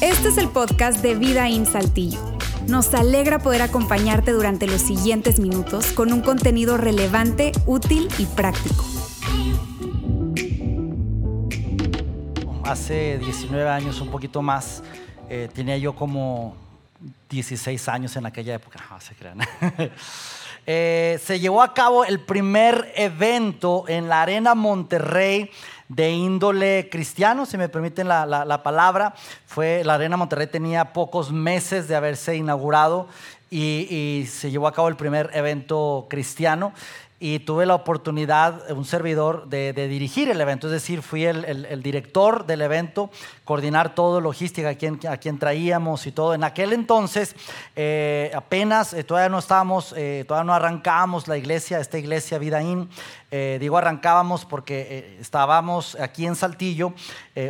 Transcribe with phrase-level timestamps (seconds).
[0.00, 2.20] Este es el podcast de Vida en Saltillo.
[2.68, 8.84] Nos alegra poder acompañarte durante los siguientes minutos con un contenido relevante, útil y práctico.
[12.64, 14.82] Hace 19 años, un poquito más,
[15.28, 16.56] eh, tenía yo como
[17.30, 18.84] 16 años en aquella época.
[18.90, 19.38] No, se crean.
[20.66, 25.50] Eh, se llevó a cabo el primer evento en la Arena Monterrey
[25.88, 29.14] de índole cristiano, si me permiten la, palabra.
[29.46, 33.06] Fue, la Arena Monterrey tenía pocos meses de haberse inaugurado
[33.48, 36.72] y se llevó a cabo el primer evento cristiano
[37.18, 42.44] y tuve la oportunidad, un servidor, de, dirigir el evento, es decir, fui el, director
[42.44, 43.10] del evento,
[43.44, 46.34] coordinar todo, logística, a quien, a traíamos y todo.
[46.34, 47.34] En aquel entonces,
[47.74, 52.90] eh, apenas, eh, todavía no estábamos, eh, todavía no arrancábamos la iglesia, esta iglesia Vidaín,
[53.60, 56.94] digo arrancábamos porque estábamos aquí en Saltillo,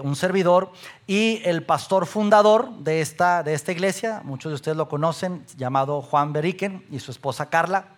[0.03, 0.73] un servidor
[1.07, 6.03] y el pastor fundador de esta, de esta iglesia, muchos de ustedes lo conocen, llamado
[6.03, 7.96] Juan Beriken y su esposa Carla.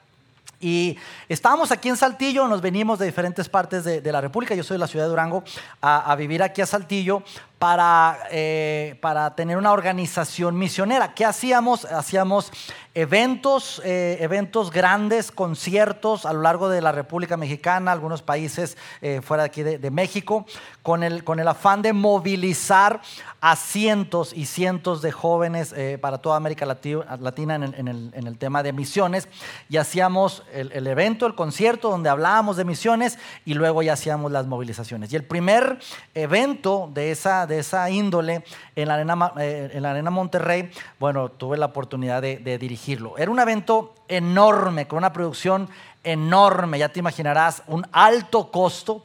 [0.61, 0.97] Y
[1.28, 4.81] estábamos aquí en Saltillo, nos venimos de diferentes partes de, la República, yo soy de
[4.81, 5.45] la ciudad de Durango,
[5.81, 7.23] a, a vivir aquí a Saltillo
[7.59, 11.14] para, eh, para tener una organización misionera.
[11.14, 11.84] ¿Qué hacíamos?
[11.87, 12.53] Hacíamos
[12.95, 19.20] eventos, eh, eventos grandes, conciertos a lo largo de la República Mexicana, algunos países eh,
[19.23, 20.47] fuera de aquí de, México,
[20.83, 23.00] con el, con el afán de movilizar
[23.41, 28.65] a cientos y cientos de jóvenes para toda América Latina en el, en, el, tema
[28.65, 29.28] de misiones.
[29.69, 34.33] Y hacíamos el, el evento, el concierto, donde hablábamos de misiones y luego ya hacíamos
[34.33, 35.12] las movilizaciones.
[35.12, 35.78] Y el primer
[36.15, 38.44] evento de esa de esa índole
[38.77, 43.18] en la Arena, eh, en la arena Monterrey, bueno, tuve la oportunidad de, dirigirlo.
[43.18, 45.69] Era un evento enorme, con una producción
[46.04, 49.04] enorme, ya te imaginarás, un alto costo.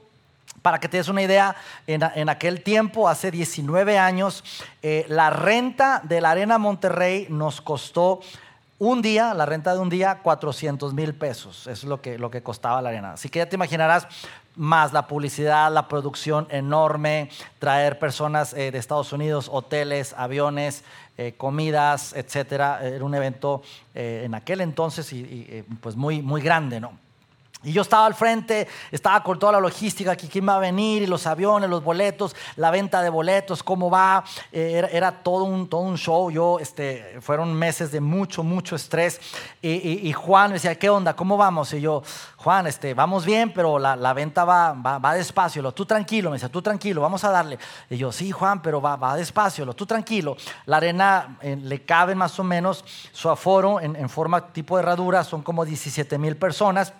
[0.61, 4.45] Para que te des una idea, en, aquel tiempo, hace 19 años,
[4.81, 8.21] eh, la renta de la Arena Monterrey nos costó
[8.79, 11.67] un día, la renta de un día, 400 mil pesos.
[11.67, 13.13] Eso es lo que, lo que costaba la arena.
[13.13, 14.07] Así que ya te imaginarás
[14.55, 20.83] más la publicidad, la producción enorme, traer personas eh, de Estados Unidos, hoteles, aviones,
[21.17, 22.79] eh, comidas, etcétera.
[22.83, 23.61] Era un evento
[23.93, 26.97] eh, en aquel entonces y, pues muy, muy grande, ¿no?
[27.63, 31.03] Y yo estaba al frente, estaba con toda la logística, que quién va a venir,
[31.03, 34.23] y los aviones, los boletos, la venta de boletos, cómo va.
[34.51, 36.29] Eh, era, todo, un, todo un show.
[36.29, 39.21] Yo, este, fueron meses de mucho, mucho estrés.
[39.61, 41.15] Y, Juan me decía, ¿qué onda?
[41.15, 41.73] ¿Cómo vamos?
[41.73, 42.03] Y yo,
[42.35, 45.71] Juan, este, vamos bien, pero la, venta va, va, despacio.
[45.71, 47.57] tú tranquilo, me decía, tú tranquilo, vamos a darle.
[47.89, 49.65] Y yo, sí, Juan, pero va, va despacio.
[49.73, 50.35] tú tranquilo.
[50.65, 54.83] La arena eh, le cabe más o menos su aforo en, en forma tipo de
[54.83, 56.93] herradura, son como 17 mil personas.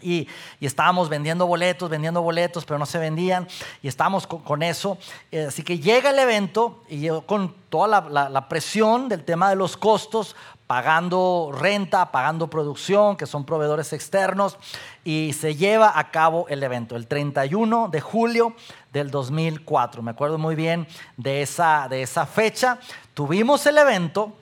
[0.00, 0.28] Y,
[0.60, 3.48] estábamos vendiendo boletos, vendiendo boletos, pero no se vendían.
[3.82, 4.98] Y estábamos con, eso.
[5.30, 9.56] Eh, así que llega el evento y yo con toda la, presión del tema de
[9.56, 10.36] los costos,
[10.66, 14.58] pagando renta, pagando producción, que son proveedores externos.
[15.04, 18.54] Y se lleva a cabo el evento el 31 de julio
[18.92, 20.02] del 2004.
[20.02, 20.86] Me acuerdo muy bien
[21.16, 22.78] de esa, de esa fecha.
[23.14, 24.32] Tuvimos el evento,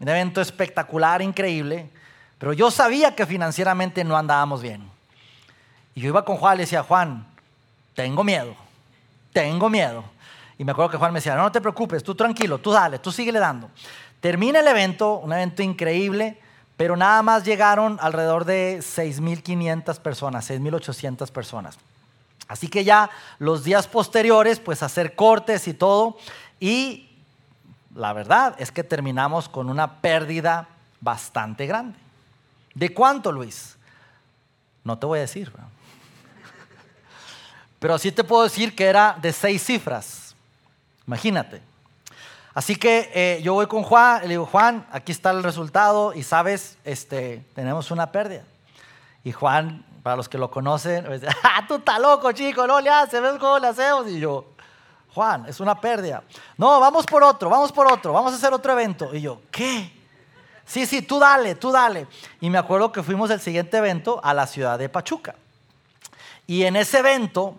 [0.00, 1.90] un evento espectacular, increíble
[2.40, 4.90] pero yo sabía que financieramente no andábamos bien.
[5.94, 7.26] Y yo iba con Juan y le decía, Juan,
[7.94, 8.54] tengo miedo,
[9.34, 10.02] tengo miedo.
[10.56, 12.98] Y me acuerdo que Juan me decía, no, no te preocupes, tú tranquilo, tú dale,
[12.98, 13.68] tú síguele dando.
[14.20, 16.40] Termina el evento, un evento increíble,
[16.78, 21.78] pero nada más llegaron alrededor de 6.500 personas, 6.800 personas.
[22.48, 26.16] Así que ya los días posteriores, pues hacer cortes y todo.
[26.58, 27.10] Y
[27.94, 30.68] la verdad es que terminamos con una pérdida
[31.02, 31.98] bastante grande.
[32.74, 33.76] ¿De cuánto, Luis?
[34.84, 35.52] No te voy a decir.
[37.78, 40.34] Pero sí te puedo decir que era de seis cifras.
[41.06, 41.62] Imagínate.
[42.52, 46.22] Así que eh, yo voy con Juan, le digo, Juan, aquí está el resultado y
[46.22, 48.42] sabes, este, tenemos una pérdida.
[49.22, 52.66] Y Juan, para los que lo conocen, me dice, ¡ah, tú estás loco, chico!
[52.66, 54.08] No le haces, ¿ves cómo le hacemos?
[54.08, 54.46] Y yo,
[55.14, 56.22] Juan, es una pérdida.
[56.56, 59.14] No, vamos por otro, vamos por otro, vamos a hacer otro evento.
[59.14, 59.99] Y yo, ¿qué?
[60.70, 62.06] Sí, sí, tú dale, tú dale.
[62.40, 65.34] Y me acuerdo que fuimos el siguiente evento a la ciudad de Pachuca.
[66.46, 67.56] Y en ese evento,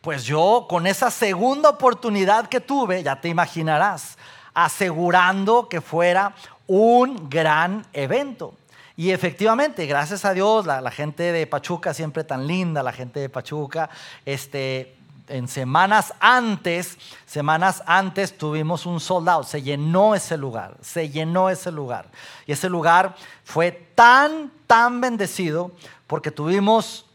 [0.00, 4.16] pues yo con esa segunda oportunidad que tuve, ya te imaginarás,
[4.54, 6.34] asegurando que fuera
[6.66, 8.54] un gran evento.
[8.96, 13.20] Y efectivamente, gracias a Dios, la, la, gente de Pachuca, siempre tan linda, la gente
[13.20, 13.90] de Pachuca,
[14.24, 14.96] este,
[15.30, 21.70] en semanas antes, semanas antes tuvimos un soldado, se llenó ese lugar, se llenó ese
[21.70, 22.08] lugar.
[22.46, 25.72] Y ese lugar fue tan, tan bendecido
[26.06, 27.06] porque tuvimos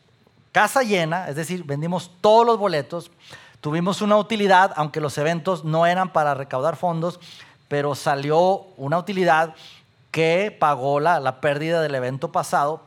[0.51, 3.11] casa llena, es decir, vendimos todos los boletos,
[3.59, 7.19] tuvimos una utilidad, aunque los eventos no eran para recaudar fondos,
[7.67, 9.53] pero salió una utilidad
[10.11, 12.83] que pagó la, la pérdida del evento pasado,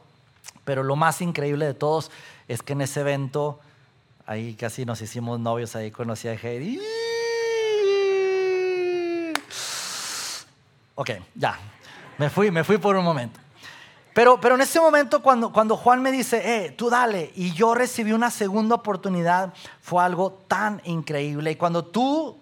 [0.65, 2.11] pero lo más increíble de todos
[2.49, 3.61] es que en ese evento,
[4.29, 6.79] ahí casi nos hicimos novios, ahí conocí a Heidi.
[10.95, 11.59] Ok, ya,
[12.19, 13.41] me fui, me fui por un momento.
[14.13, 17.75] Pero, pero en ese momento cuando, cuando Juan me dice, eh, tú dale, y yo
[17.75, 21.53] recibí una segunda oportunidad, fue algo tan increíble.
[21.53, 22.37] Y cuando tú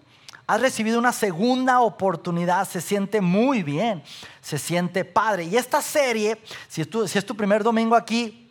[0.48, 4.02] has recibido una segunda oportunidad, se siente muy bien,
[4.40, 5.44] se siente padre.
[5.44, 8.45] Y esta serie, si es tu, si es tu primer domingo aquí,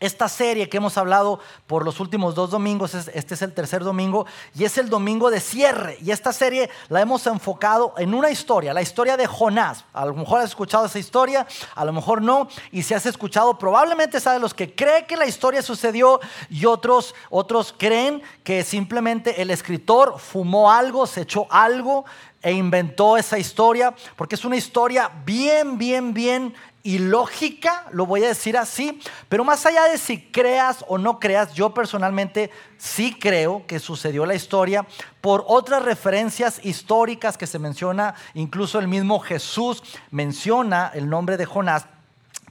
[0.00, 4.26] esta serie que hemos hablado por los últimos dos domingos, este es el tercer domingo
[4.54, 5.96] y es el domingo de cierre.
[6.02, 9.84] Y esta serie la hemos enfocado en una historia, la historia de Jonás.
[9.92, 12.48] A lo mejor has escuchado esa historia, a lo mejor no.
[12.72, 16.20] Y si has escuchado, probablemente sabes los que creen que la historia sucedió
[16.50, 22.04] y otros, otros creen que simplemente el escritor fumó algo, se echó algo
[22.42, 26.54] e inventó esa historia, porque es una historia bien, bien, bien
[26.84, 29.00] ilógica, lo voy a decir así,
[29.30, 34.26] pero más allá de si creas o no creas, yo personalmente sí creo que sucedió
[34.26, 34.86] la historia
[35.22, 41.46] por otras referencias históricas que se menciona, incluso el mismo Jesús menciona el nombre de
[41.46, 41.86] Jonás.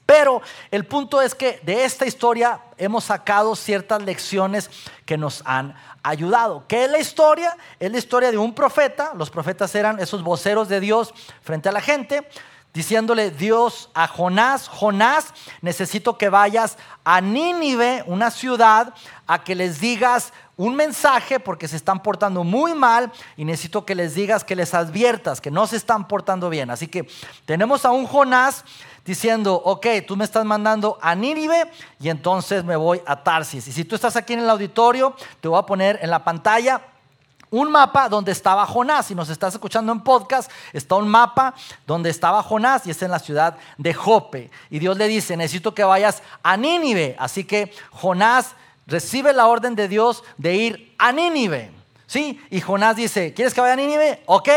[0.08, 0.42] Pero
[0.72, 4.70] el punto es que de esta historia hemos sacado ciertas lecciones
[5.06, 6.66] que nos han ayudado.
[6.68, 7.56] ¿Qué es la historia?
[7.80, 9.14] Es la historia de un profeta.
[9.16, 12.28] Los profetas eran esos voceros de Dios frente a la gente
[12.74, 18.94] diciéndole Dios a Jonás, Jonás, necesito que vayas a Nínive, una ciudad,
[19.28, 23.96] a que les digas un mensaje porque se están portando muy mal y necesito que
[23.96, 26.70] les digas, que les adviertas que no se están portando bien.
[26.70, 27.08] Así que
[27.46, 28.64] tenemos a un Jonás
[29.06, 33.68] diciendo, ok, tú me estás mandando a Nínive y entonces me voy a Tarsis.
[33.68, 36.82] Y si tú estás aquí en el auditorio, te voy a poner en la pantalla
[37.54, 39.06] un mapa donde estaba Jonás.
[39.06, 41.54] Si nos estás escuchando en podcast, está un mapa
[41.86, 44.50] donde estaba Jonás y es en la ciudad de Jope.
[44.72, 47.16] Y Dios le dice, necesito que vayas a Nínive.
[47.20, 48.56] Así que Jonás
[48.88, 51.70] recibe la orden de Dios de ir a Nínive.
[52.08, 52.42] ¿Sí?
[52.50, 54.24] Y Jonás dice, ¿quieres que vaya a Nínive?
[54.26, 54.50] Ok.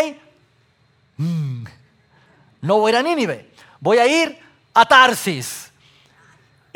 [1.18, 1.64] Mm.
[2.62, 3.50] no voy a ir a Nínive.
[3.78, 4.38] Voy a ir
[4.72, 5.65] a Tarsis.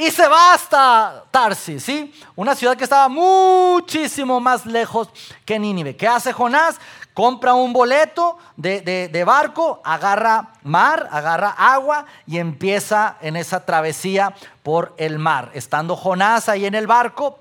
[0.00, 2.14] Y se va hasta Tarsis, ¿sí?
[2.34, 5.10] Una ciudad que estaba muchísimo más lejos
[5.44, 5.94] que Nínive.
[5.94, 6.80] ¿Qué hace Jonás?
[7.12, 14.34] Compra un boleto de, de barco, agarra mar, agarra agua y empieza en esa travesía
[14.62, 15.50] por el mar.
[15.52, 17.38] Estando Jonás ahí en el barco,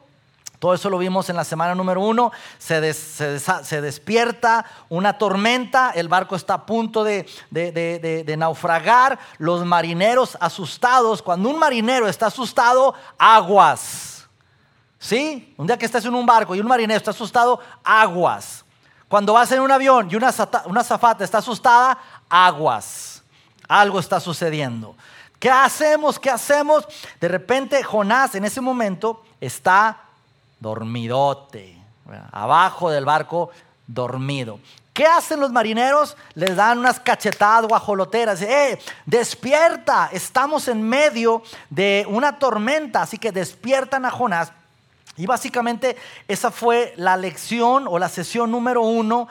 [0.59, 2.33] todo eso lo vimos en la semana número uno.
[2.57, 11.21] Se, despierta una tormenta, el barco está a punto de, naufragar, los marineros asustados.
[11.21, 14.27] Cuando un marinero está asustado, aguas.
[14.99, 15.53] ¿Sí?
[15.55, 18.65] Un día que estás en un barco y un marinero está asustado, aguas.
[19.07, 20.33] Cuando vas en un avión y una,
[20.65, 21.97] una zafata está asustada,
[22.27, 23.23] aguas.
[23.65, 24.93] Algo está sucediendo.
[25.39, 26.19] ¿Qué hacemos?
[26.19, 26.85] ¿Qué hacemos?
[27.21, 30.08] De repente Jonás en ese momento está
[30.59, 31.77] dormidote,
[32.31, 33.49] abajo del barco,
[33.87, 34.59] dormido.
[34.93, 36.17] ¿Qué hacen los marineros?
[36.33, 38.41] Les dan unas cachetadas guajoloteras.
[38.41, 40.09] ¡Eh, despierta!
[40.11, 44.51] Estamos en medio de una tormenta, así que despiertan a Jonás.
[45.15, 45.95] Y básicamente
[46.27, 49.27] esa fue la lección o la sesión número uno,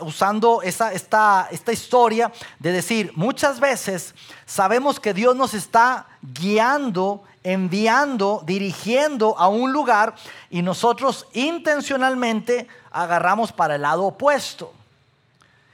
[0.00, 8.42] usando esta, esta historia de decir, muchas veces sabemos que Dios nos está guiando enviando,
[8.44, 10.16] dirigiendo a un lugar
[10.50, 14.74] y nosotros intencionalmente agarramos para el lado opuesto.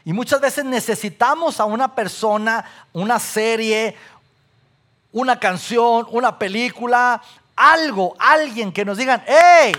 [0.04, 2.62] Y muchas veces necesitamos a una persona,
[2.92, 3.96] una serie,
[5.12, 7.22] una canción, una película,
[7.56, 9.72] algo, alguien que nos digan, hey,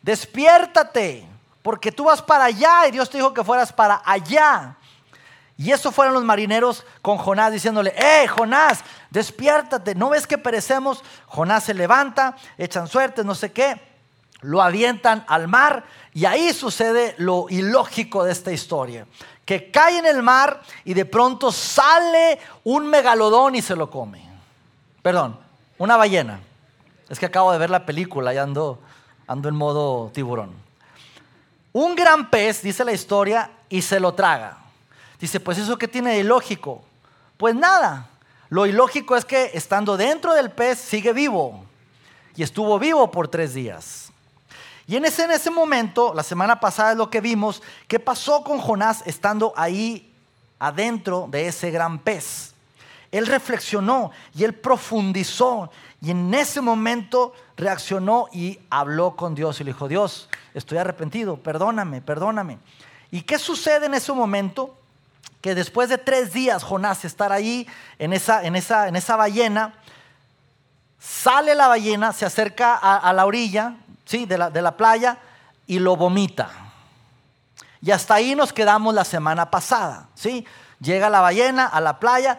[0.00, 1.28] despiértate,
[1.62, 4.76] porque tú vas para allá y Dios te dijo que fueras para allá.
[5.58, 9.94] Y eso fueron los marineros con Jonás diciéndole, ¡eh, Jonás, despiértate!
[9.94, 11.02] ¿No ves que perecemos?
[11.26, 13.80] Jonás se levanta, echan suerte, no sé qué,
[14.40, 15.84] lo avientan al mar
[16.14, 19.06] y ahí sucede lo ilógico de esta historia.
[19.44, 24.28] Que cae en el mar y de pronto sale un megalodón y se lo come.
[25.02, 25.38] Perdón,
[25.78, 26.40] una ballena.
[27.08, 28.78] Es que acabo de ver la película y ando,
[29.26, 30.52] ando en modo tiburón.
[31.72, 34.58] Un gran pez, dice la historia, y se lo traga.
[35.20, 36.82] Dice, pues eso que tiene de ilógico.
[37.36, 38.08] Pues nada,
[38.48, 41.64] lo ilógico es que estando dentro del pez sigue vivo.
[42.36, 44.10] Y estuvo vivo por tres días.
[44.86, 48.42] Y en ese, en ese momento, la semana pasada es lo que vimos, ¿qué pasó
[48.42, 50.14] con Jonás estando ahí
[50.58, 52.54] adentro de ese gran pez?
[53.10, 59.64] él reflexionó y él profundizó y en ese momento reaccionó y habló con Dios y
[59.64, 62.58] le dijo, Dios, estoy arrepentido, perdóname, perdóname.
[63.10, 64.77] ¿Y qué sucede en ese momento?
[65.40, 67.66] Que después de tres días Jonás estar ahí
[67.98, 69.74] en esa, en esa, en esa ballena,
[70.98, 74.26] sale la ballena, se acerca a, la orilla ¿sí?
[74.26, 75.18] de, la, de la playa
[75.66, 76.50] y lo vomita.
[77.80, 80.08] Y hasta ahí nos quedamos la semana pasada.
[80.14, 80.44] ¿sí?
[80.80, 82.38] Llega la ballena a la playa,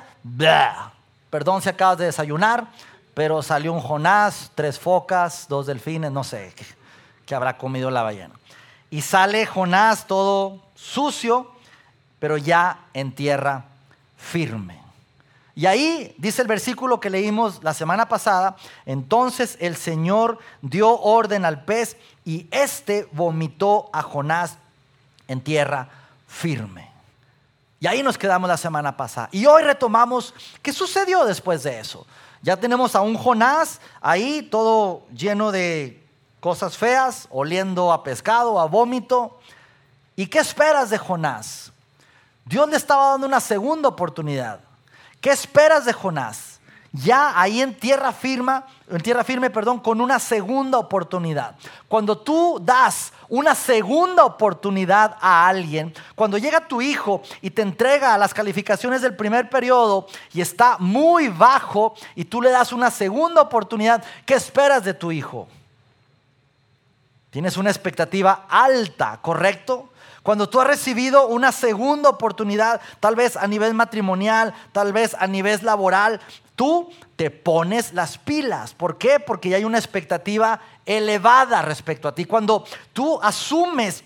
[1.30, 2.68] perdón si acabas de desayunar,
[3.14, 6.54] pero salió un Jonás, tres focas, dos delfines, no sé
[7.26, 8.34] qué, habrá comido la ballena.
[8.90, 11.52] Y sale Jonás todo sucio,
[12.20, 13.66] pero ya en tierra
[14.18, 14.80] firme.
[15.56, 21.44] Y ahí dice el versículo que leímos la semana pasada, entonces el Señor dio orden
[21.44, 24.58] al pez y éste vomitó a Jonás
[25.28, 25.90] en tierra
[26.28, 26.90] firme.
[27.82, 29.30] Y ahí nos quedamos la semana pasada.
[29.32, 32.06] Y hoy retomamos qué sucedió después de eso.
[32.42, 36.02] Ya tenemos a un Jonás ahí, todo lleno de
[36.40, 39.40] cosas feas, oliendo a pescado, a vómito.
[40.16, 41.69] ¿Y qué esperas de Jonás?
[42.50, 44.60] Dios le estaba dando una segunda oportunidad.
[45.22, 46.60] ¿Qué esperas de Jonás?
[46.92, 51.56] Ya ahí en tierra firme, en tierra firme, perdón, con una segunda oportunidad.
[51.88, 58.18] Cuando tú das una segunda oportunidad a alguien, cuando llega tu hijo y te entrega
[58.18, 63.42] las calificaciones del primer periodo y está muy bajo y tú le das una segunda
[63.42, 65.48] oportunidad, ¿qué esperas de tu hijo?
[67.30, 69.89] Tienes una expectativa alta, ¿correcto?
[70.30, 75.26] Cuando tú has recibido una segunda oportunidad, tal vez a nivel matrimonial, tal vez a
[75.26, 76.22] nivel laboral,
[76.56, 78.76] tú te pones las pilas.
[78.76, 79.20] ¿Por qué?
[79.20, 82.26] Porque ya hay una expectativa elevada respecto a ti.
[82.26, 84.04] Cuando tú asumes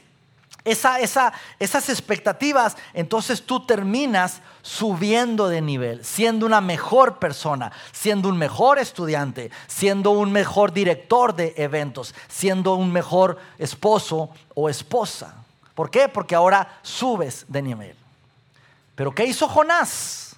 [0.64, 8.80] esas expectativas, entonces tú terminas subiendo de nivel, siendo una mejor persona, siendo un mejor
[8.80, 15.43] estudiante, siendo un mejor director de eventos, siendo un mejor esposo o esposa.
[15.76, 16.08] ¿Por qué?
[16.08, 17.96] Porque ahora subes de nivel.
[18.96, 20.36] Pero ¿qué hizo Jonás?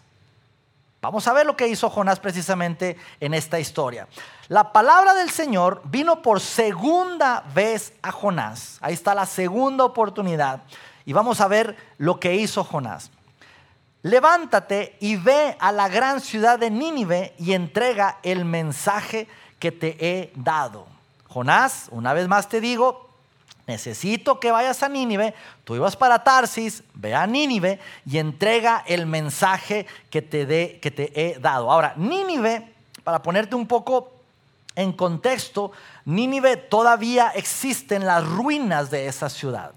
[1.01, 4.07] Vamos a ver lo que hizo Jonás precisamente en esta historia.
[4.47, 8.79] La palabra del Señor vino por segunda vez a Jonás.
[8.81, 10.63] Ahí está la segunda oportunidad.
[11.05, 13.11] Y vamos a ver lo que hizo Jonás.
[14.01, 19.27] Levántate y ve a la gran ciudad de Nínive y entrega el mensaje
[19.59, 20.87] que te he dado.
[21.27, 23.04] Jonás, una vez más te digo,
[23.67, 29.05] necesito que vayas a Nínive, tú ibas para Tarsis, ve a Nínive y entrega el
[29.05, 31.72] mensaje que te, que te he dado.
[31.72, 34.12] Ahora, Nínive, para ponerte un poco
[34.75, 35.72] en contexto,
[36.05, 39.72] Nínive todavía existen las ruinas de esa ciudad.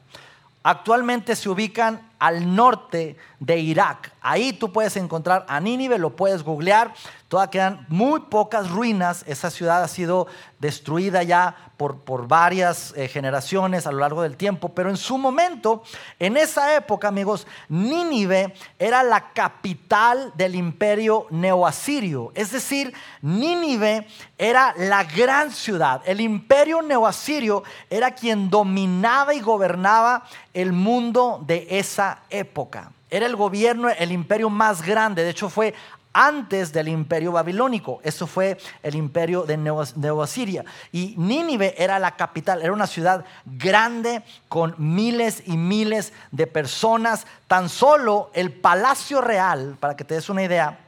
[0.62, 4.12] Actualmente se ubican al norte de Irak.
[4.20, 6.92] Ahí tú puedes encontrar a Nínive, lo puedes googlear.
[7.28, 9.24] Todavía quedan muy pocas ruinas.
[9.26, 10.26] Esa ciudad ha sido
[10.58, 14.70] destruida ya por, por varias eh, generaciones a lo largo del tiempo.
[14.70, 15.82] Pero en su momento,
[16.18, 22.32] en esa época, amigos, Nínive era la capital del imperio neoasirio.
[22.34, 24.06] Es decir, Nínive
[24.36, 26.02] era la gran ciudad.
[26.06, 32.92] El imperio neoasirio era quien dominaba y gobernaba el mundo de esa época.
[33.10, 35.24] Era el gobierno, el imperio más grande.
[35.24, 35.74] De hecho, fue
[36.12, 38.00] antes del imperio babilónico.
[38.02, 40.64] Eso fue el imperio de Nueva Siria.
[40.92, 47.26] Y Nínive era la capital, era una ciudad grande con miles y miles de personas.
[47.46, 50.78] Tan solo el palacio real, para que te des una idea,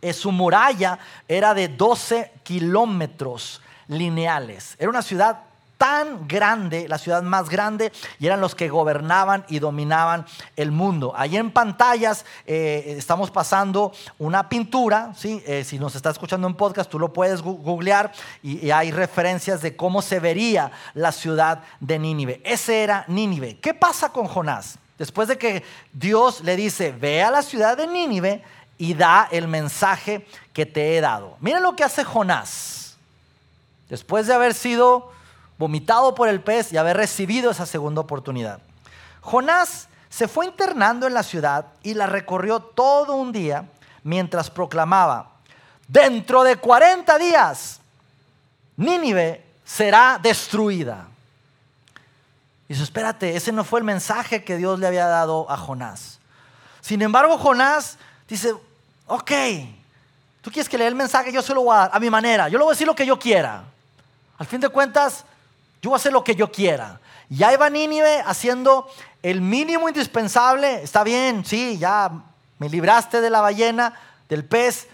[0.00, 4.76] eh, su muralla era de 12 kilómetros lineales.
[4.78, 5.47] Era una ciudad
[5.78, 11.12] tan grande, la ciudad más grande, y eran los que gobernaban y dominaban el mundo.
[11.16, 15.40] Allí en pantallas eh, estamos pasando una pintura, ¿sí?
[15.46, 19.62] Eh, si nos está escuchando en podcast, tú lo puedes googlear y, y, hay referencias
[19.62, 22.42] de cómo se vería la ciudad de Nínive.
[22.44, 23.58] Ese era Nínive.
[23.58, 24.78] ¿Qué pasa con Jonás?
[24.98, 28.42] Después de que Dios le dice, ve a la ciudad de Nínive
[28.78, 31.36] y da el mensaje que te he dado.
[31.40, 32.96] Miren lo que hace Jonás.
[33.88, 35.12] Después de haber sido
[35.58, 38.60] vomitado por el pez y haber recibido esa segunda oportunidad.
[39.20, 43.68] Jonás se fue internando en la ciudad y la recorrió todo un día
[44.02, 45.32] mientras proclamaba,
[45.86, 47.80] dentro de 40 días,
[48.76, 51.08] Nínive será destruida.
[52.68, 56.18] Y dice, espérate, ese no fue el mensaje que Dios le había dado a Jonás.
[56.80, 57.98] Sin embargo, Jonás
[58.28, 58.54] dice,
[59.06, 59.32] ok,
[60.40, 62.48] tú quieres que lea el mensaje, yo se lo voy a dar a mi manera,
[62.48, 63.64] yo le voy a decir lo que yo quiera.
[64.38, 65.24] Al fin de cuentas,
[65.82, 67.00] yo voy a hacer lo que yo quiera.
[67.28, 68.88] Ya iba Nínive haciendo
[69.22, 70.82] el mínimo indispensable.
[70.82, 72.10] Está bien, sí, ya
[72.58, 73.94] me libraste de la ballena.
[74.28, 74.88] del pez,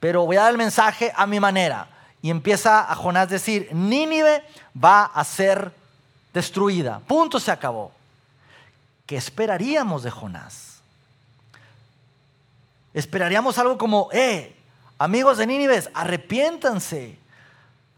[0.00, 1.88] pero voy a dar el mensaje a mi manera.
[2.22, 4.42] Y empieza a Jonás decir, Nínive
[4.82, 5.72] va a ser
[6.32, 7.00] destruida.
[7.00, 7.92] Punto, se acabó.
[9.06, 10.80] ¿Qué esperaríamos de Jonás?
[12.94, 14.56] Esperaríamos algo como, eh,
[14.98, 17.18] amigos de Nínive, arrepiéntanse.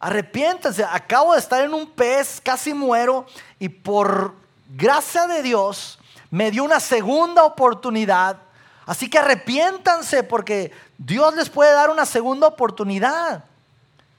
[0.00, 3.26] Arrepiéntanse, acabo de estar en un pez, casi muero,
[3.59, 4.35] y por
[4.71, 5.99] gracia de Dios
[6.30, 8.38] me dio una segunda oportunidad.
[8.87, 13.45] Así que arrepiéntanse porque Dios les puede dar una segunda oportunidad.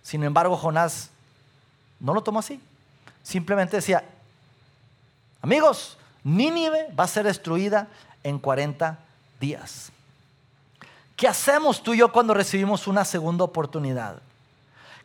[0.04, 1.10] Sin embargo, Jonás
[2.00, 2.62] no lo tomó así.
[3.24, 4.04] Simplemente decía,
[5.42, 7.88] amigos, Nínive va a ser destruida
[8.24, 9.00] en 40
[9.40, 9.92] días.
[11.16, 14.22] ¿Qué hacemos tú y yo cuando recibimos una segunda oportunidad?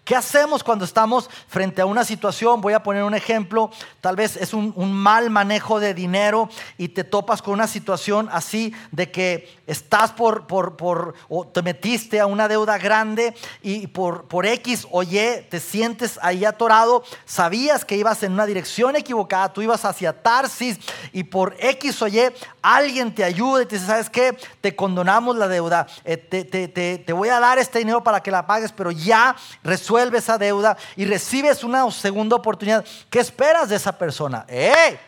[0.06, 2.60] ¿Qué hacemos cuando estamos frente a una situación?
[2.60, 3.72] Voy a poner un ejemplo.
[4.00, 6.48] Tal vez es un, mal manejo de dinero
[6.78, 11.60] y te topas con una situación así de que estás por, por, por o te
[11.60, 15.18] metiste a una deuda grande y por, por X o Y
[15.50, 17.02] te sientes ahí atorado.
[17.24, 20.78] Sabías que ibas en una dirección equivocada, tú ibas hacia Tarsis
[21.12, 22.20] y por X o Y
[22.62, 24.38] alguien te ayuda y te dice, ¿sabes qué?
[24.60, 28.22] Te condonamos la deuda, eh, te, te, te, te voy a dar este dinero para
[28.22, 29.34] que la pagues, pero ya
[29.64, 34.44] resuelve esa deuda y recibes una segunda oportunidad, ¿qué esperas de esa persona?
[34.48, 34.98] ¡Eh!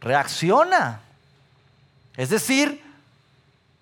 [0.00, 1.00] Reacciona.
[2.16, 2.82] Es decir,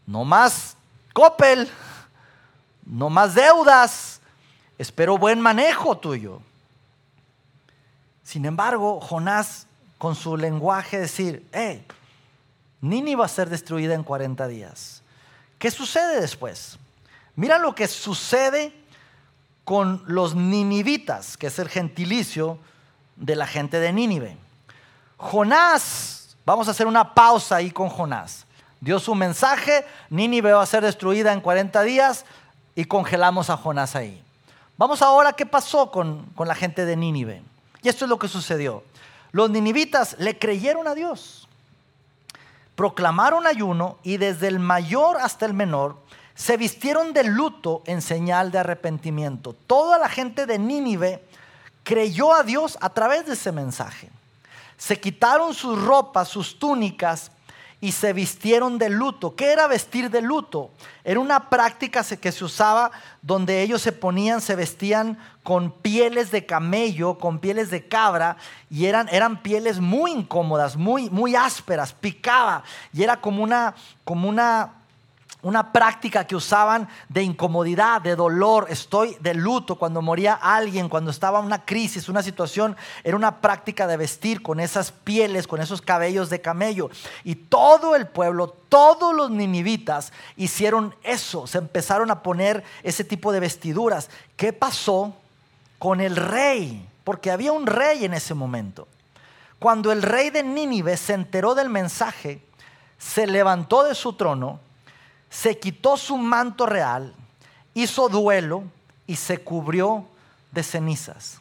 [0.06, 0.76] no más
[1.12, 1.68] copel,
[2.84, 4.20] no más deudas,
[4.78, 6.40] espero buen manejo tuyo.
[8.22, 9.66] Sin embargo, Jonás
[9.98, 11.84] con su lenguaje decir, hey,
[12.80, 15.02] Nini va a ser destruida en 40 días.
[15.58, 16.78] ¿Qué sucede después?
[17.36, 18.72] Mira lo que sucede
[19.70, 22.58] con los ninivitas, que es el gentilicio
[23.14, 24.36] de la gente de Nínive.
[25.16, 28.46] Jonás, vamos a hacer una pausa ahí con Jonás.
[28.80, 32.24] Dio su mensaje, Nínive va a ser destruida en 40 días
[32.74, 34.20] y congelamos a Jonás ahí.
[34.76, 37.40] Vamos ahora, ¿qué pasó con, con la gente de Nínive?
[37.80, 38.82] Y esto es lo que sucedió.
[39.30, 41.46] Los ninivitas le creyeron a Dios,
[42.74, 45.94] proclamaron ayuno y desde el mayor hasta el menor
[46.34, 49.54] se vistieron de luto en señal de arrepentimiento.
[49.66, 51.24] Toda la gente de Nínive
[51.82, 54.10] creyó a Dios a través de ese mensaje.
[54.76, 57.30] Se quitaron sus ropas, sus túnicas
[57.80, 59.34] y se vistieron de luto.
[59.34, 60.70] ¿Qué era vestir de luto?
[61.02, 62.90] Era una práctica que se usaba
[63.22, 68.36] donde ellos se ponían, se vestían con pieles de camello, con pieles de cabra,
[68.68, 72.62] y eran, eran pieles muy incómodas, muy, muy ásperas, picaba,
[72.92, 74.79] y era como una, como una
[75.42, 81.10] una práctica que usaban de incomodidad, de dolor, estoy de luto cuando moría alguien, cuando
[81.10, 85.80] estaba una crisis, una situación, era una práctica de vestir con esas pieles, con esos
[85.80, 86.90] cabellos de camello.
[87.24, 93.32] Y todo el pueblo, todos los ninivitas hicieron eso, se empezaron a poner ese tipo
[93.32, 94.10] de vestiduras.
[94.36, 95.14] ¿Qué pasó
[95.78, 96.86] con el rey?
[97.02, 98.86] Porque había un rey en ese momento.
[99.58, 102.42] Cuando el rey de Nínive se enteró del mensaje,
[102.98, 104.60] se levantó de su trono,
[105.30, 107.14] se quitó su manto real,
[107.72, 108.64] hizo duelo
[109.06, 110.04] y se cubrió
[110.50, 111.40] de cenizas.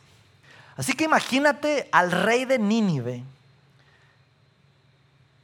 [0.78, 3.24] Así que imagínate al rey de Nínive,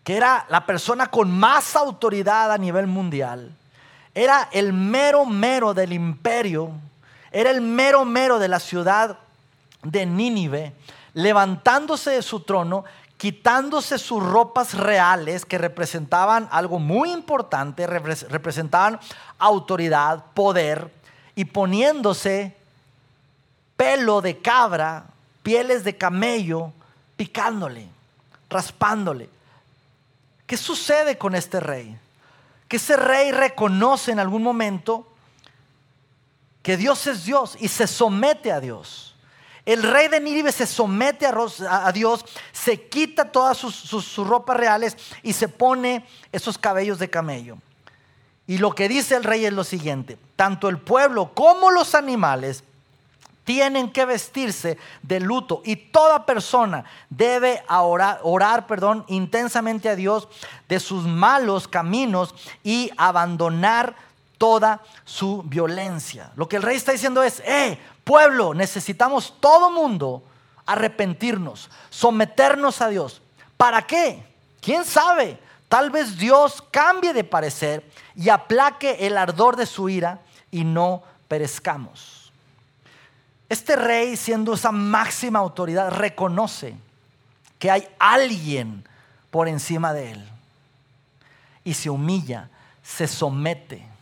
[0.03, 3.51] que era la persona con más autoridad a nivel mundial,
[4.13, 6.71] era el mero mero del imperio,
[7.31, 9.17] era el mero mero de la ciudad
[9.83, 10.73] de Nínive,
[11.13, 12.85] levantándose de su trono
[13.25, 18.99] quitándose sus ropas reales que representaban algo muy importante, representaban
[19.39, 20.91] autoridad, poder,
[21.33, 22.55] y poniéndose
[23.75, 25.07] pelo de cabra,
[25.41, 26.71] pieles de camello,
[27.17, 27.87] picándole,
[28.47, 29.27] raspándole.
[30.45, 31.97] ¿Qué sucede con este rey?
[32.67, 35.11] Que ese rey reconoce en algún momento
[36.61, 39.14] que Dios es Dios y se somete a Dios.
[39.65, 45.33] El rey de Nínive se somete a, Dios, se quita todas sus, ropas reales y
[45.33, 47.57] se pone esos cabellos de camello.
[48.45, 52.63] Y lo que dice el rey es lo siguiente, tanto el pueblo como los animales
[53.43, 60.27] tienen que vestirse de luto y toda persona debe orar, orar perdón, intensamente a Dios
[60.67, 63.95] de sus malos caminos y abandonar
[64.37, 66.31] toda su violencia.
[66.35, 70.23] Lo que el rey está diciendo es, eh, pueblo, necesitamos todo mundo
[70.65, 73.21] arrepentirnos, someternos a Dios.
[73.57, 74.23] ¿Para qué?
[74.61, 75.37] ¿Quién sabe?
[75.67, 77.83] Tal vez Dios cambie de parecer
[78.15, 82.31] y aplaque el ardor de su ira y no perezcamos.
[83.49, 86.75] Este rey, siendo esa máxima autoridad, reconoce
[87.59, 88.87] que hay alguien
[89.31, 90.29] por encima de él
[91.63, 92.49] y se humilla,
[92.83, 93.94] se somete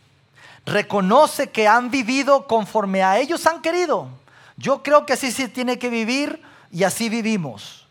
[0.66, 4.08] reconoce que han vivido conforme a ellos han querido.
[4.56, 7.86] Yo creo que así se tiene que vivir y así vivimos.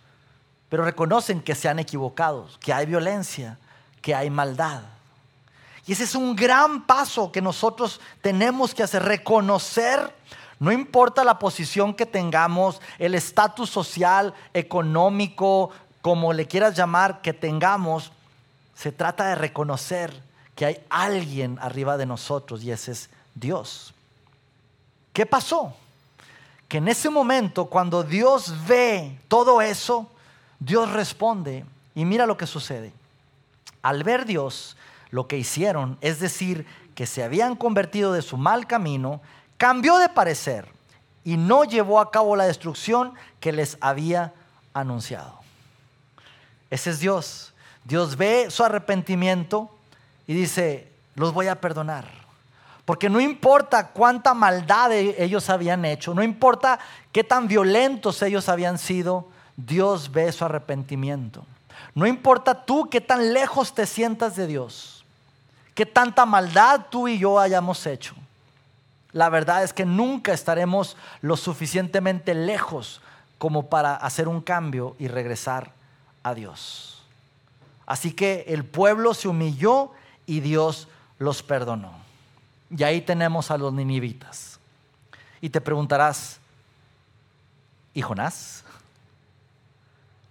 [0.70, 3.60] Pero reconocen que se han equivocado, que hay violencia,
[4.02, 4.82] que hay maldad.
[5.86, 10.16] Y ese es un gran paso que nosotros tenemos que hacer, reconocer,
[10.60, 17.34] no importa la posición que tengamos, el estatus social, económico, como le quieras llamar, que
[17.34, 18.14] tengamos,
[18.74, 20.14] se trata de reconocer
[20.56, 23.94] que hay alguien arriba de nosotros y ese es Dios.
[25.12, 25.76] ¿Qué pasó?
[26.68, 30.10] Que en ese momento, cuando Dios ve todo eso,
[30.60, 32.94] Dios responde y mira lo que sucede.
[33.82, 34.78] Al ver Dios
[35.12, 39.22] lo que hicieron, es decir, que se habían convertido de su mal camino,
[39.58, 40.68] cambió de parecer
[41.24, 44.34] y no llevó a cabo la destrucción que les había
[44.74, 45.40] anunciado.
[46.70, 47.54] Ese es Dios.
[47.84, 49.70] Dios ve su arrepentimiento
[50.28, 52.06] y dice, los voy a perdonar.
[52.86, 56.80] Porque no importa cuánta maldad e-, ellos habían hecho, no importa
[57.12, 61.46] qué tan violentos ellos habían sido, Dios ve su arrepentimiento.
[61.96, 65.06] No importa tú qué tan lejos te sientas de Dios,
[65.76, 68.16] qué tanta maldad tú y yo hayamos hecho.
[69.12, 73.00] La verdad es que nunca estaremos lo suficientemente lejos
[73.38, 75.72] como para hacer un cambio y regresar
[76.24, 77.04] a Dios.
[77.86, 79.92] Así que el pueblo se humilló
[80.26, 80.88] y Dios
[81.20, 81.94] los perdonó.
[82.70, 84.60] Y ahí tenemos a los ninivitas.
[85.42, 86.40] Y te preguntarás,
[87.94, 88.64] ¿y Jonás?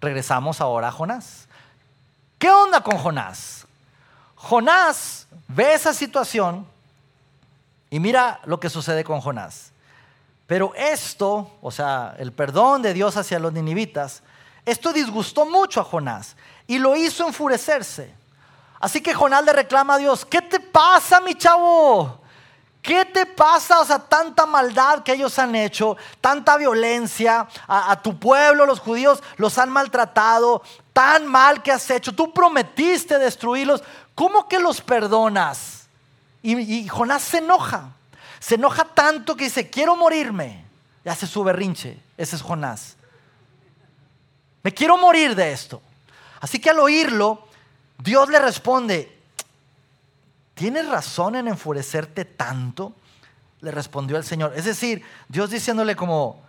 [0.00, 1.46] Regresamos ahora a Jonás.
[2.38, 3.66] ¿Qué onda con Jonás?
[4.35, 6.66] Jonás ve esa situación
[7.90, 9.70] y mira lo que sucede con Jonás.
[10.46, 14.22] Pero esto, o sea, el perdón de Dios hacia los ninivitas,
[14.66, 18.21] esto disgustó mucho a Jonás y lo hizo enfurecerse.
[18.83, 22.21] Así que Jonás le reclama a Dios, ¿qué te pasa mi chavo?
[22.83, 23.79] ¿Qué te pasa?
[23.79, 29.23] O sea, tanta maldad que ellos han hecho, tanta violencia a, tu pueblo, los judíos
[29.37, 32.12] los han maltratado, tan mal que has hecho.
[32.12, 33.85] Tú prometiste destruirlos.
[34.16, 35.87] ¿Cómo que los perdonas?
[36.42, 37.90] Y, y Jonás se enoja.
[38.40, 40.64] Se enoja tanto que dice, quiero morirme.
[41.05, 42.01] Y hace su berrinche.
[42.18, 42.97] Ese es Jonás.
[44.64, 45.81] Me quiero morir de esto.
[46.40, 47.47] Así que al oírlo,
[48.02, 49.16] Dios le responde,
[50.54, 52.94] ¿tienes razón en enfurecerte tanto?
[53.60, 54.54] Le respondió el Señor.
[54.56, 56.42] Es decir, Dios diciéndole como,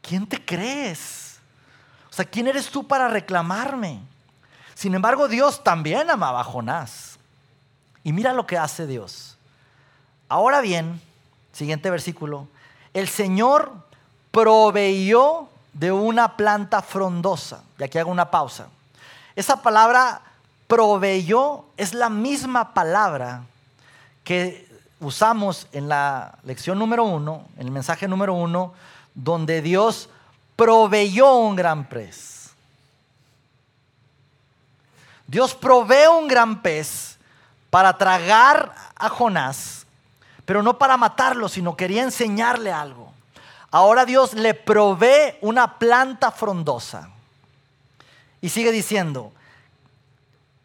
[0.00, 1.36] ¿quién te crees?
[2.10, 4.00] O sea, ¿quién eres tú para reclamarme?
[4.74, 7.18] Sin embargo, Dios también amaba a Jonás.
[8.02, 9.38] Y mira lo que hace Dios.
[10.28, 11.00] Ahora bien,
[11.52, 12.48] siguiente versículo,
[12.92, 13.72] el Señor
[14.32, 17.62] proveyó de una planta frondosa.
[17.78, 18.66] Y aquí hago una pausa.
[19.34, 20.22] Esa palabra
[20.66, 23.42] proveyó es la misma palabra
[24.24, 24.68] que
[25.00, 28.72] usamos en la lección número uno, en el mensaje número uno,
[29.14, 30.08] donde Dios
[30.56, 32.50] proveyó un gran pez.
[35.26, 37.16] Dios provee un gran pez
[37.70, 39.86] para tragar a Jonás,
[40.44, 43.12] pero no para matarlo, sino quería enseñarle algo.
[43.70, 47.08] Ahora Dios le provee una planta frondosa.
[48.42, 49.32] Y sigue diciendo,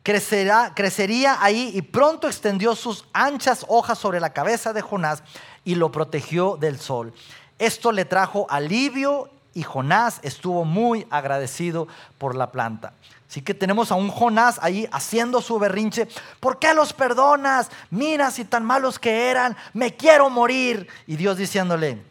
[0.04, 5.24] crecerá, crecería ahí y pronto extendió sus anchas hojas sobre la cabeza de Jonás
[5.64, 7.14] y lo protegió del sol.
[7.60, 11.88] Esto le trajo alivio y Jonás estuvo muy agradecido
[12.18, 12.94] por la planta.
[13.30, 16.08] Así que tenemos a un Jonás ahí haciendo su berrinche.
[16.40, 17.70] ¿Por qué los perdonas?
[17.90, 20.88] Mira si tan malos que eran, me quiero morir.
[21.06, 22.02] Y Dios diciéndole,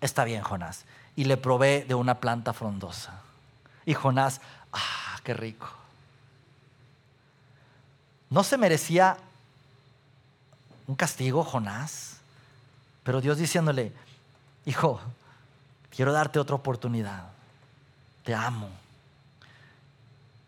[0.00, 0.84] está bien Jonás.
[1.14, 3.22] Y le provee de una planta frondosa.
[3.84, 4.40] Y Jonás
[4.72, 5.68] Ah, qué rico.
[8.30, 9.16] ¿No se merecía
[10.86, 12.18] un castigo, Jonás?
[13.02, 13.92] Pero Dios diciéndole,
[14.66, 15.00] hijo,
[15.94, 17.24] quiero darte otra oportunidad.
[18.22, 18.68] Te amo.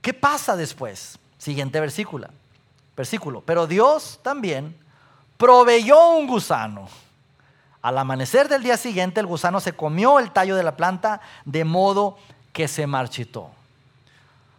[0.03, 1.19] ¿Qué pasa después?
[1.39, 2.29] Siguiente versículo.
[2.97, 3.41] Versículo.
[3.41, 4.77] Pero Dios también
[5.39, 6.89] proveyó un gusano.
[7.81, 11.65] Al amanecer del día siguiente, el gusano se comió el tallo de la planta de
[11.65, 12.19] modo
[12.53, 13.51] que se marchitó.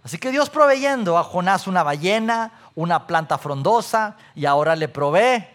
[0.03, 5.45] Así que Dios proveyendo a Jonás una ballena, una planta frondosa y ahora le provee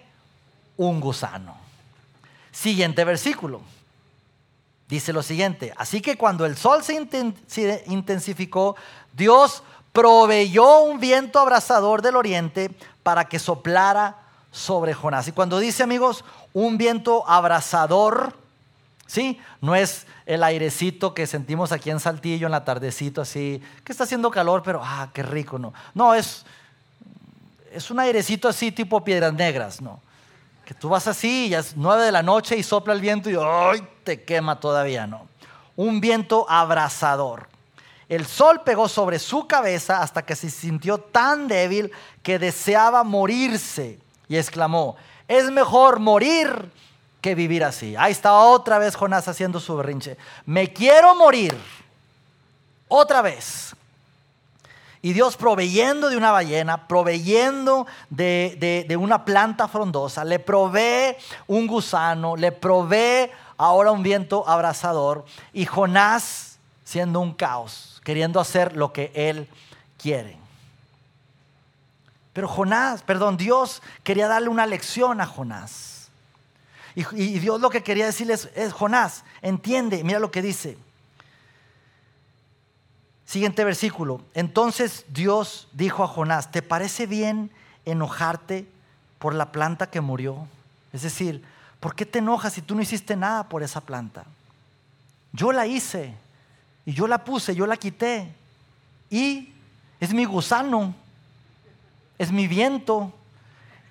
[0.77, 1.57] un gusano.
[2.53, 3.61] Siguiente versículo.
[4.89, 6.95] Dice lo siguiente, así que cuando el sol se
[7.87, 8.77] intensificó,
[9.13, 12.71] Dios proveyó un viento abrasador del oriente
[13.03, 14.19] para que soplara
[14.53, 15.27] sobre Jonás.
[15.27, 18.37] Y cuando dice amigos, un viento abrasador,
[19.07, 19.41] ¿sí?
[19.61, 24.05] No es el airecito que sentimos aquí en Saltillo en la tardecito así, que está
[24.05, 25.73] haciendo calor, pero ah, qué rico, no.
[25.95, 26.45] No, es,
[27.73, 30.01] es un airecito así tipo piedras negras, no.
[30.65, 33.37] Que tú vas así, ya es nueve de la noche y sopla el viento y
[33.41, 33.87] ¡ay!
[34.03, 35.29] te quema todavía, ¿no?
[35.77, 37.49] Un viento abrasador.
[38.09, 41.91] El sol pegó sobre su cabeza hasta que se sintió tan débil
[42.23, 44.97] que deseaba morirse y exclamó,
[45.29, 46.71] es mejor morir
[47.27, 47.97] que vivir así.
[47.97, 50.17] Ahí está otra vez Jonás haciendo su berrinche.
[50.45, 51.59] Me quiero morir.
[52.87, 53.75] Otra vez.
[55.03, 61.17] Y Dios proveyendo de una ballena, proveyendo de, una planta frondosa, le provee
[61.49, 65.25] un gusano, le provee ahora un viento abrasador.
[65.53, 69.49] Y Jonás siendo un caos, queriendo hacer lo que él
[69.99, 70.39] quiere.
[72.33, 75.96] Pero Jonás, perdón, Dios quería darle una lección a Jonás.
[76.97, 80.79] Y, Dios lo que quería decirle es, Jonás, entiende, mira lo que dice.
[83.27, 84.23] Siguiente versículo.
[84.33, 87.51] Entonces Dios dijo a Jonás, ¿te parece bien
[87.85, 88.67] enojarte
[89.19, 90.49] por la planta que murió?
[90.95, 91.45] Es decir,
[91.81, 94.25] ¿por qué te enojas si tú no hiciste nada por esa planta?
[95.33, 96.15] Yo la hice
[96.87, 98.33] y yo la puse, yo la quité.
[99.11, 99.53] Y
[100.01, 100.95] es mi gusano,
[102.17, 103.13] es mi viento,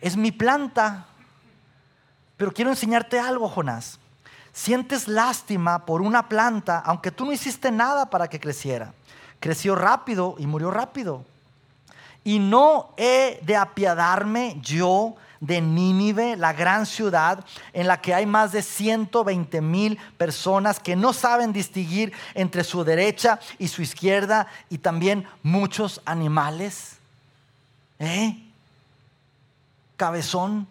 [0.01, 1.05] es mi planta.
[2.37, 3.99] Pero quiero enseñarte algo, Jonás.
[4.53, 8.93] Sientes lástima por una planta, aunque tú no hiciste nada para que creciera
[9.45, 11.23] creció rápido y murió rápido.
[12.23, 18.25] Y no he de apiadarme yo de Nínive, la gran ciudad en la que hay
[18.25, 24.47] más de 120 mil personas que no saben distinguir entre su derecha y su izquierda
[24.69, 26.97] y también muchos animales.
[27.99, 28.41] ¿Eh?
[29.97, 30.67] Cabezón.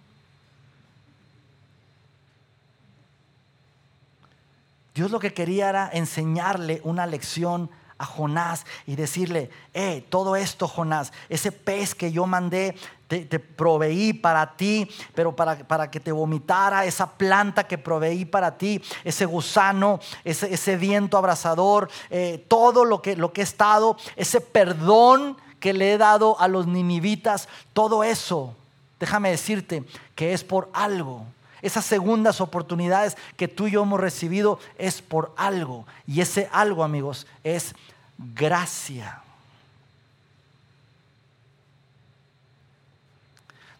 [5.05, 10.67] Dios lo que quería era enseñarle una lección a Jonás y decirle, eh, todo esto
[10.67, 12.75] Jonás, ese pez que yo mandé,
[13.07, 18.57] te, proveí para ti, pero para, para, que te vomitara, esa planta que proveí para
[18.57, 23.99] ti, ese gusano, ese, ese viento abrasador, eh, todo lo que, lo que he estado,
[24.17, 28.57] ese perdón que le he dado a los ninivitas, todo eso,
[28.99, 31.27] déjame decirte que es por algo.
[31.65, 35.87] Esas segundas oportunidades que tú y yo hemos recibido es por algo.
[36.07, 37.75] Y ese algo, amigos, es
[38.19, 39.23] gracia.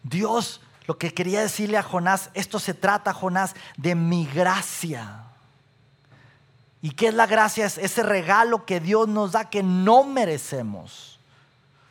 [0.01, 5.23] Dios lo que quería decirle a Jonás, esto se trata, Jonás, de mi gracia.
[6.81, 7.67] ¿Y qué es la gracia?
[7.67, 11.14] Es ese regalo que Dios nos da que no merecemos.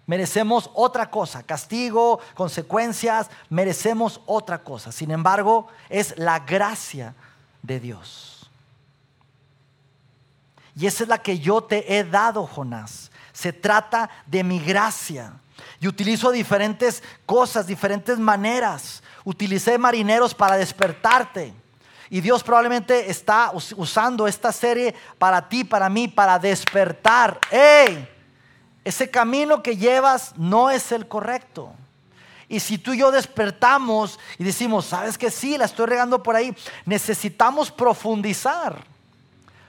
[0.07, 4.93] Merecemos otra cosa, castigo, consecuencias, merecemos otra cosa.
[4.93, 7.15] Sin embargo, es la gracia
[7.63, 8.51] de Dios.
[10.77, 13.11] Y esa es la que yo te he dado, Jonás.
[13.33, 15.33] Se trata de mi gracia.
[15.81, 19.03] Y utilizo diferentes cosas, diferentes maneras.
[19.25, 21.55] Utilicé marineros para despertarte.
[22.11, 27.41] Y Dios probablemente está usando esta serie para ti, para mí, para despertar.
[27.51, 28.14] ¡Ey!
[28.85, 31.73] Ese camino que llevas no es el correcto.
[32.49, 36.37] Y si tú y yo despertamos y decimos, sabes que sí, la estoy regando por
[36.37, 38.85] ahí, necesitamos profundizar.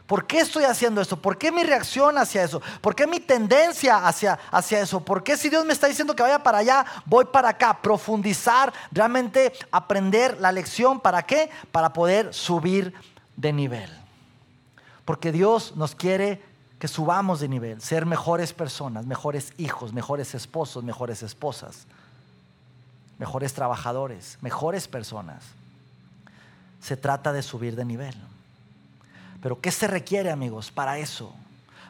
[0.05, 1.19] ¿Por qué estoy haciendo esto?
[1.19, 2.61] ¿Por qué mi reacción hacia eso?
[2.81, 4.99] ¿Por qué mi tendencia hacia, hacia eso?
[4.99, 7.81] ¿Por qué si Dios me está diciendo que vaya para allá, voy para acá?
[7.81, 10.99] Profundizar, realmente aprender la lección.
[10.99, 11.49] ¿Para qué?
[11.71, 12.93] Para poder subir
[13.35, 13.89] de nivel.
[15.05, 16.43] Porque Dios nos quiere
[16.85, 21.87] que subamos de nivel, ser mejores personas, mejores hijos, mejores esposos, mejores esposas,
[23.17, 25.43] mejores trabajadores, mejores personas.
[26.79, 28.13] Se trata de subir de nivel.
[29.41, 31.33] Pero ¿qué se requiere, amigos, para eso?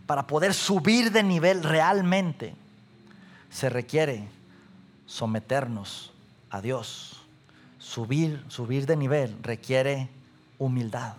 [0.08, 2.56] Para poder subir de nivel realmente,
[3.52, 4.30] se requiere
[5.08, 6.14] someternos
[6.50, 7.22] a Dios.
[7.80, 10.08] Subir, subir de nivel requiere
[10.58, 11.16] humildad.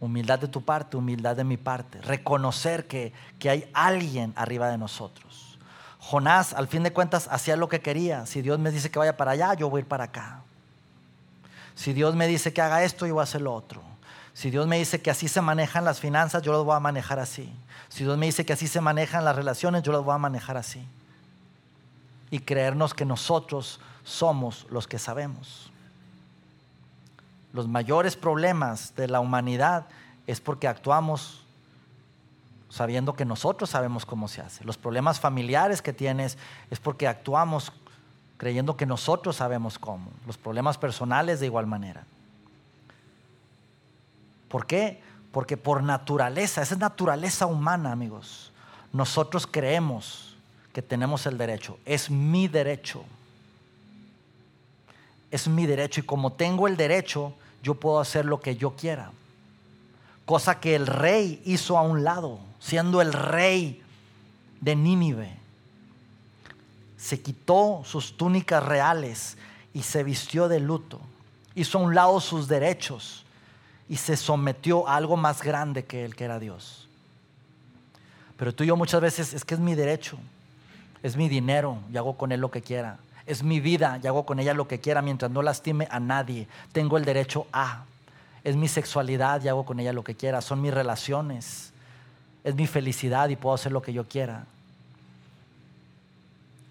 [0.00, 2.00] Humildad de tu parte, humildad de mi parte.
[2.00, 5.58] Reconocer que, que hay alguien arriba de nosotros.
[5.98, 8.24] Jonás, al fin de cuentas, hacía lo que quería.
[8.24, 10.42] Si Dios me dice que vaya para allá, yo voy a ir para acá.
[11.74, 13.82] Si Dios me dice que haga esto, yo voy a hacer lo otro.
[14.32, 17.18] Si Dios me dice que así se manejan las finanzas, yo las voy a manejar
[17.18, 17.52] así.
[17.88, 20.56] Si Dios me dice que así se manejan las relaciones, yo las voy a manejar
[20.56, 20.82] así.
[22.30, 25.69] Y creernos que nosotros somos los que sabemos.
[27.52, 29.86] Los mayores problemas de la humanidad
[30.26, 31.44] es porque actuamos
[32.68, 34.64] sabiendo que nosotros sabemos cómo se hace.
[34.64, 36.38] Los problemas familiares que tienes
[36.70, 37.72] es porque actuamos
[38.36, 40.10] creyendo que nosotros sabemos cómo.
[40.26, 42.04] Los problemas personales de igual manera.
[44.48, 45.02] ¿Por qué?
[45.32, 48.52] Porque por naturaleza, esa es naturaleza humana, amigos.
[48.92, 50.36] Nosotros creemos
[50.72, 51.78] que tenemos el derecho.
[51.84, 53.04] Es mi derecho.
[55.30, 59.10] es mi derecho y como tengo el derecho, yo puedo hacer lo que yo quiera.
[60.24, 63.82] Cosa que el rey hizo a un lado, siendo el rey
[64.60, 65.36] de Nínive.
[66.96, 69.36] Se quitó sus túnicas reales
[69.72, 71.00] y se vistió de luto.
[71.54, 73.24] Hizo a un lado sus derechos
[73.88, 76.86] y se sometió a algo más grande que él, que era Dios.
[78.36, 80.16] Pero tú y yo muchas veces es que es mi derecho,
[81.02, 82.98] es mi dinero y hago con él lo que quiera.
[83.26, 86.48] Es mi vida y hago con ella lo que quiera mientras no lastime a nadie.
[86.72, 87.84] Tengo el derecho a.
[88.42, 90.40] Es mi sexualidad y hago con ella lo que quiera.
[90.40, 91.72] Son mis relaciones.
[92.42, 94.46] Es mi felicidad y puedo hacer lo que yo quiera.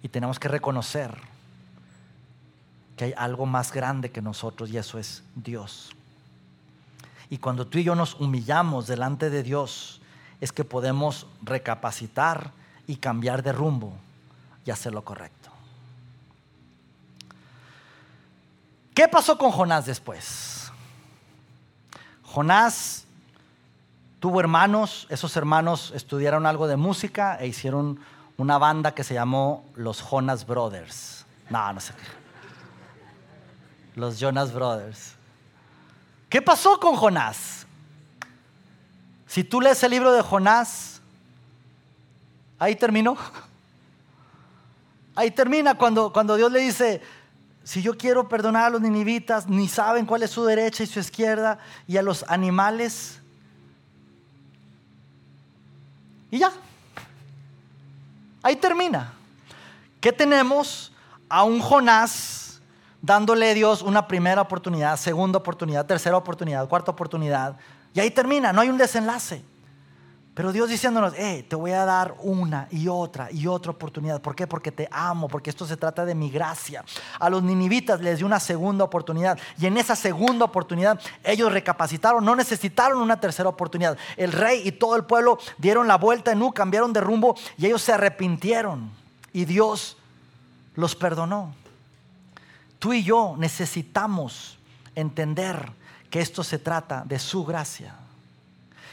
[0.01, 1.15] Y tenemos que reconocer
[2.97, 5.95] que hay algo más grande que nosotros y eso es Dios.
[7.29, 10.01] Y cuando tú y yo nos humillamos delante de Dios,
[10.41, 12.51] es que podemos recapacitar
[12.87, 13.93] y cambiar de rumbo
[14.65, 15.38] y hacer lo correcto.
[18.99, 20.73] ¿Qué pasó con Jonás después?
[22.21, 23.05] Jonás
[24.19, 28.01] tuvo hermanos, esos hermanos estudiaron algo de música e hicieron
[28.35, 31.25] una banda que se llamó los Jonas Brothers.
[31.49, 33.97] No, no sé qué.
[33.97, 35.13] Los Jonas Brothers.
[36.27, 37.65] ¿Qué pasó con Jonás?
[39.27, 40.99] Si tú lees el libro de Jonás,
[42.59, 43.15] ahí terminó.
[45.15, 47.01] Ahí termina cuando, cuando Dios le dice,
[47.69, 50.99] si yo quiero perdonar a los ninivitas, ni saben cuál es su derecha y su
[50.99, 53.21] izquierda, y a los animales.
[56.31, 56.51] Y ya.
[58.41, 59.13] Ahí termina.
[60.01, 60.91] ¿Qué tenemos?
[61.29, 62.59] A un Jonás
[63.03, 67.55] dándole a Dios una primera oportunidad, segunda oportunidad, tercera oportunidad, cuarta oportunidad.
[67.93, 69.43] Y ahí termina, no hay un desenlace.
[70.39, 74.21] Pero Dios diciéndonos, eh, te voy a dar una y otra y otra oportunidad.
[74.21, 74.47] ¿Por qué?
[74.47, 76.85] Porque te amo, porque esto se trata de mi gracia.
[77.19, 82.23] A los ninivitas les dio una segunda oportunidad y en esa segunda oportunidad ellos recapacitaron,
[82.23, 83.97] no necesitaron una tercera oportunidad.
[84.15, 87.65] El rey y todo el pueblo dieron la vuelta en U, cambiaron de rumbo y
[87.65, 88.89] ellos se arrepintieron
[89.33, 89.97] y Dios
[90.75, 91.53] los perdonó.
[92.79, 94.57] Tú y yo necesitamos
[94.95, 95.69] entender
[96.09, 97.93] que esto se trata de su gracia.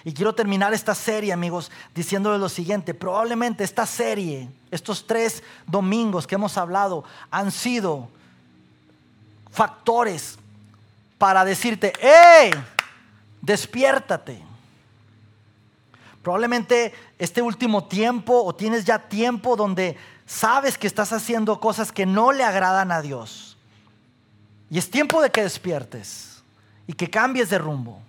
[0.06, 2.94] Y quiero terminar esta serie, amigos, diciéndoles lo siguiente.
[2.94, 8.08] Probablemente esta serie, estos tres domingos que hemos hablado, han sido
[9.50, 10.38] factores
[11.18, 12.52] para decirte, ¡hey!
[13.42, 14.40] Despiértate.
[16.22, 22.06] Probablemente este último tiempo o tienes ya tiempo donde sabes que estás haciendo cosas que
[22.06, 23.56] no le agradan a Dios.
[24.70, 26.44] Y es tiempo de que despiertes
[26.86, 28.05] y que cambies de rumbo.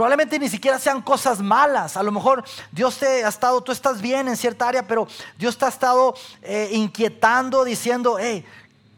[0.00, 1.94] Probablemente ni siquiera sean cosas malas.
[1.98, 5.58] A lo mejor Dios te ha estado, tú estás bien en cierta área, pero Dios
[5.58, 8.42] te ha estado eh, inquietando, diciendo, hey,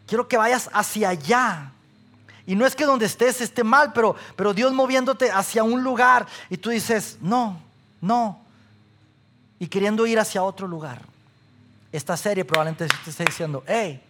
[0.06, 1.72] quiero que vayas hacia allá.
[2.46, 6.24] Y no es que donde estés esté mal, pero, pero Dios moviéndote hacia un lugar
[6.48, 7.60] y tú dices, no,
[8.00, 8.40] no.
[9.58, 11.02] Y queriendo ir hacia otro lugar.
[11.90, 14.00] Esta serie probablemente te esté diciendo, hey,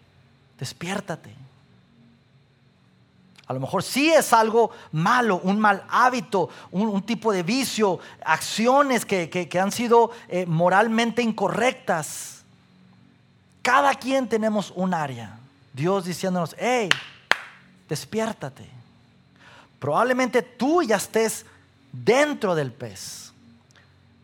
[0.59, 1.42] despiértate.
[3.53, 9.05] A lo mejor sí es algo malo, un mal hábito, un, tipo de vicio, acciones
[9.05, 12.45] que, han sido eh, moralmente incorrectas.
[13.61, 15.39] Cada quien tenemos un área.
[15.75, 16.89] Dios diciéndonos, hey,
[17.91, 18.67] despiértate.
[19.79, 21.45] Probablemente tú ya estés
[21.93, 23.35] dentro del pez,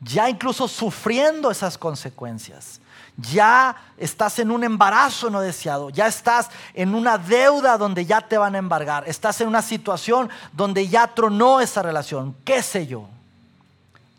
[0.01, 2.81] ya incluso sufriendo esas consecuencias
[3.19, 8.39] ya estás en un embarazo no deseado, ya estás en una deuda donde ya te
[8.39, 13.09] van a embargar, estás en una situación donde ya tronó esa relación, qué sé yo.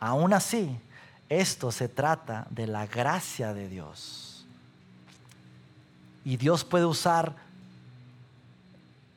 [0.01, 0.77] Aún así,
[1.29, 4.45] esto se trata de la gracia de Dios.
[6.25, 7.33] Y Dios puede usar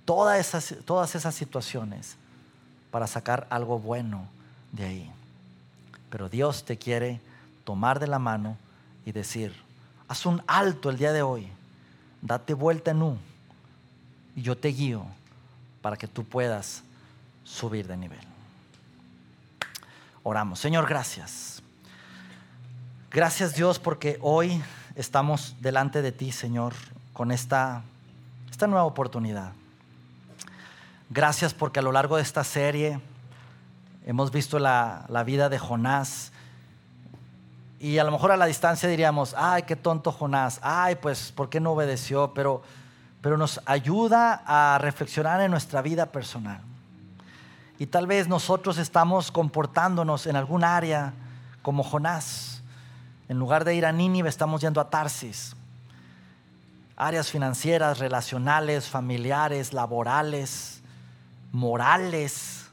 [0.05, 2.16] todas esas, todas esas situaciones
[2.92, 4.29] para sacar algo bueno
[4.71, 5.12] de ahí.
[6.09, 7.21] Pero Dios te quiere
[7.64, 8.57] tomar de la mano
[9.05, 9.55] y decir,
[10.12, 11.48] haz un alto el día de hoy,
[12.20, 13.16] date vuelta en U
[14.37, 15.07] y yo te guío
[15.81, 16.82] para que tú puedas
[17.45, 18.20] subir de nivel.
[20.22, 21.62] Oramos, Señor, gracias.
[23.11, 24.62] Gracias Dios porque hoy
[24.97, 26.74] estamos delante de ti, Señor,
[27.14, 27.82] con esta,
[28.51, 29.53] esta nueva oportunidad.
[31.09, 33.01] Gracias porque a lo largo de esta serie
[34.05, 36.32] hemos visto la, la vida de Jonás
[37.83, 41.51] y a lo mejor a la distancia diríamos, ay, qué tonto Jonás, ay, pues, ¿por
[41.51, 42.33] qué no obedeció?
[42.33, 42.62] Pero,
[43.20, 46.61] pero nos ayuda a reflexionar en nuestra vida personal.
[47.80, 51.12] Y tal vez nosotros estamos comportándonos en algún área
[51.62, 52.62] como Jonás.
[53.28, 55.57] En lugar de ir a Nínive, estamos yendo a Tarsis.
[56.97, 60.83] áreas financieras, relacionales, familiares, laborales,
[61.51, 62.66] morales.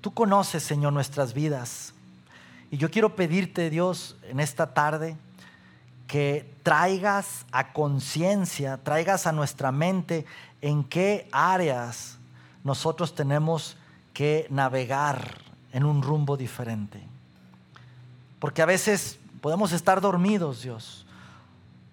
[0.00, 1.95] Tú conoces, Señor, nuestras vidas.
[2.70, 5.16] Y yo quiero pedirte, Dios, en esta tarde,
[6.06, 10.24] que traigas a conciencia, traigas a nuestra mente
[10.60, 12.18] en qué áreas
[12.64, 13.76] nosotros tenemos
[14.12, 15.38] que navegar
[15.72, 17.02] en un rumbo diferente.
[18.38, 21.06] Porque a veces podemos estar dormidos, Dios.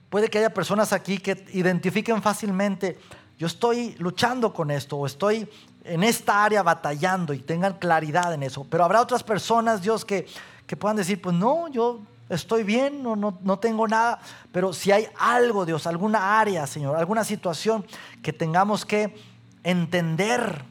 [0.10, 3.00] Puede que haya personas aquí que identifiquen fácilmente,
[3.38, 5.50] yo estoy luchando con esto o estoy
[5.84, 8.66] en esta área batallando y tengan claridad en eso.
[8.70, 10.28] Pero habrá otras personas, Dios, que,
[10.68, 14.20] que puedan decir, pues no, yo estoy bien, no, no, no, tengo nada,
[14.52, 17.86] pero si hay algo, Dios, alguna área, Señor, alguna situación
[18.22, 19.16] que tengamos que
[19.64, 20.64] entender,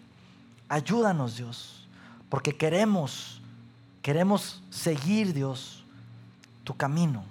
[0.69, 1.87] ayúdanos, Dios,
[2.29, 3.41] porque queremos,
[4.01, 5.85] queremos seguir, Dios,
[6.65, 7.25] tu camino.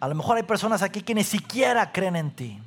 [0.00, 2.58] A lo mejor hay personas aquí que ni siquiera creen en ti.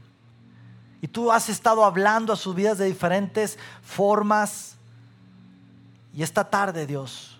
[1.01, 4.75] Y tú has estado hablando a sus vidas de diferentes formas.
[6.13, 7.32] Y esta tarde, Dios,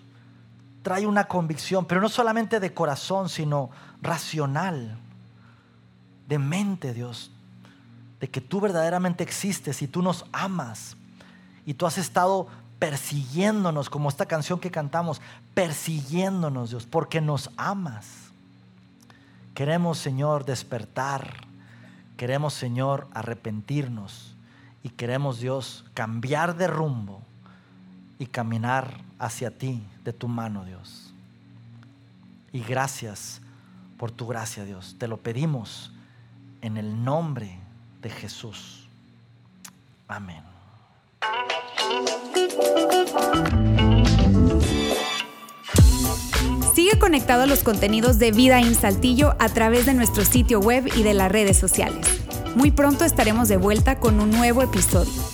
[0.84, 3.70] trae una convicción, pero no solamente de corazón, sino
[4.02, 4.98] racional,
[6.28, 7.30] de mente, Dios,
[8.20, 10.98] de que tú verdaderamente existes y tú nos amas.
[11.64, 15.22] Y tú has estado persiguiéndonos, como esta canción que cantamos,
[15.54, 18.06] persiguiéndonos, Dios, porque nos amas.
[19.54, 21.46] Queremos, Señor, despertar.
[22.18, 24.36] Queremos, Señor, arrepentirnos.
[24.82, 27.23] Y queremos, Dios, cambiar de rumbo
[28.18, 31.12] y caminar hacia ti, de tu mano, Dios.
[32.52, 33.40] Y gracias
[33.98, 34.96] por tu gracia, Dios.
[34.98, 35.92] Te lo pedimos
[36.60, 37.58] en el nombre
[38.00, 38.88] de Jesús.
[40.06, 40.42] Amén.
[46.74, 50.86] Sigue conectado a los contenidos de Vida en Saltillo a través de nuestro sitio web
[50.94, 52.06] y de las redes sociales.
[52.56, 55.33] Muy pronto estaremos de vuelta con un nuevo episodio.